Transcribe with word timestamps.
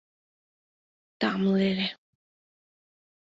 Тамле 1.19 1.59
ыле!.. 1.71 1.87